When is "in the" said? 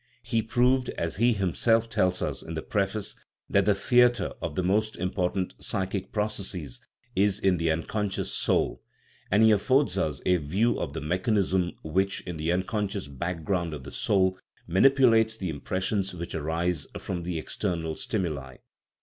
2.41-2.63, 7.37-7.69, 12.21-12.51